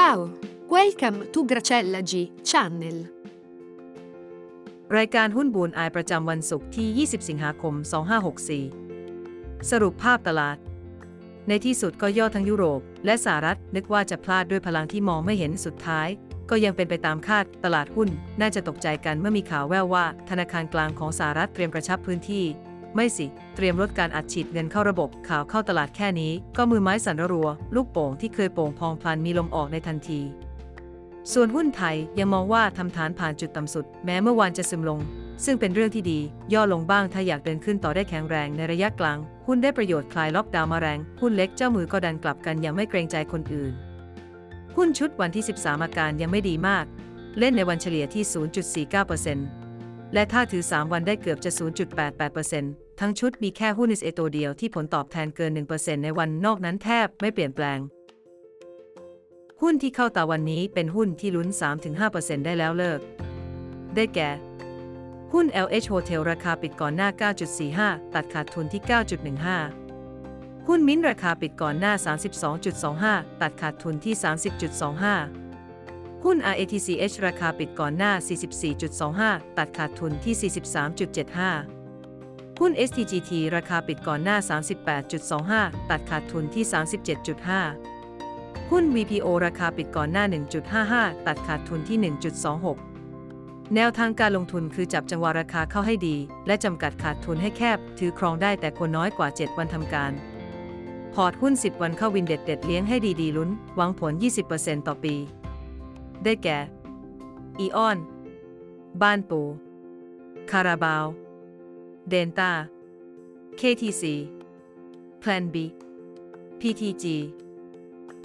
[0.00, 0.30] Ciao,
[0.74, 2.12] welcome to Gracella G
[2.50, 2.98] Channel.
[4.96, 7.74] รายการหุ้นบูนอายประจำวันศุกร์ที่ 20 สิงหาคม
[8.92, 10.56] 2564 สรุปภาพตลาด
[11.48, 16.08] ในที่สุดก็ย่อทั้งยุโรป และสหรัฐนึกว่าจะพลาดด้วยพลังที่มองไม่เห็นสุดท้าย
[16.50, 18.08] ก็ยังเป็นไปตามคาดตลาดหุ้น
[18.40, 22.44] น่าจะตกใจกันเมื่อมีข่าวแว่วว่า ธนาคารกลางของสหรัฐเตรียมกระชับพื้นที่
[22.94, 30.20] ไม่สิ เตรียมลดการอัดฉีดเงินเข้าระบบข่าวเข้าตลาดแค่นี้ ก็มือไม้สั่นระรัว ลูกโป่งที่เคยโป่งพองพลันมีลมออกในทันที
[31.32, 35.00] ส่วนหุ้นไทยยังมองว่าทำฐานผ่านจุดต่ำสุด แม้เมื่อวานจะซึมลง
[35.44, 36.20] ซึ่งเป็นเรื่องที่ดี
[36.52, 43.72] ย่อลงบ้างถ้าอยากเดินขึ้นต่อได้แข็งแรงในระยะกลาง หุ้นได้ประโยชน์คลายล็อกดาวน์มาแรง หุ้นเล็กเจ้ามือก็ดันกลับกันอย่างไม่เกรงใจคนอื่น
[44.76, 46.84] หุ้นชุดวันที่ 13 อาการยังไม่ดีมาก
[47.38, 49.59] เล่นในวันเฉลี่ยที่ 0.49%
[50.14, 51.50] และถ้าถือ 3 วันได้เกือบจะ
[52.20, 57.78] 0.88%ทั้งชุดมีแค่หุ้น SA ตัวเดียวที่ผลตอบแทนเกิน 1%ในวันนอกนั้นแทบไม่เปลี่ยนแปลง
[59.62, 61.48] หุ้นที่เข้าตาวันนี้เป็นหุ้นที่ลุ้น
[61.96, 63.00] 3-5%ได้แล้วเลิก
[63.94, 64.30] ได้แก่
[65.32, 67.08] หุ้น LH Hotel ราคาปิดก่อนหน้า
[67.62, 68.82] 9.45 ตัดขาดทุนที่
[69.90, 71.92] 9.15 หุ้นมิ้นราคาปิดก่อนหน้า
[72.68, 75.39] 32.25 ตัดขาดทุนที่ 30.25
[76.24, 78.12] หุ้น RATCH ราคาปิดก่อนหน้า
[78.84, 80.50] 44.25 ตัดขาดทุนที่
[81.72, 84.36] 43.75 หุ้น STGT ราคาปิดก่อนหน้า
[85.12, 86.64] 38.25 ตัดขาดทุนที่
[87.86, 90.24] 37.5 หุ้น VPO ราคาปิดก่อนหน้า
[90.76, 91.98] 1.55 ตัดขาดทุนที่
[92.86, 100.12] 1.26 แนวทางการลงทุนคือจับจังหวะราคาเข้าให้ดี และจำกัดขาดทุนให้แคบ ถือครองได้แต่ควรน้อยกว่า 7 วันทำการ
[101.14, 104.12] พอร์ตหุ้น 10 วันเข้าวินเด็ดเด็ดเลี้ยงให้ดีๆลุ้น หวังผล
[104.50, 105.16] 20%ต่อปี
[106.24, 106.58] ได้แก่
[107.58, 107.98] อีออน
[109.02, 109.40] บ้านปู
[110.50, 111.04] คาราบาว
[112.08, 112.50] เดนตา
[113.60, 114.02] KTC
[115.22, 115.56] Plan B
[116.60, 117.04] PTG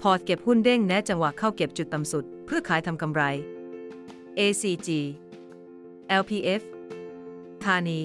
[0.00, 3.22] พอร์ตเก็บหุ้นเด้งแนะจังหวะเข้าเก็บจุดต่ำสุด เพื่อขายทำกำไร
[4.38, 4.88] ACG
[6.20, 6.62] LPF
[7.64, 8.00] ธานี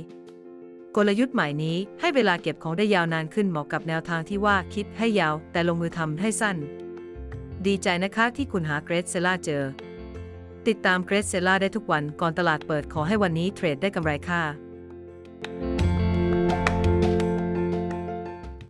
[0.96, 6.58] กลยุทธ์ใหม่นี้ให้เวลาเก็บของได้ยาวนานขึ้นเหมาะกับแนวทางที่ว่าคิดให้ยาวแต่ลงมือทำให้สั้น
[7.68, 9.64] ดีใจนะคะที่คุณหาเกรดเซล่าเจอ
[10.70, 14.42] ติดตามเกรซเซล่าได้ทุกวันก่อนตลาดเปิดขอให้วันนี้เทรดได้กำไรค่า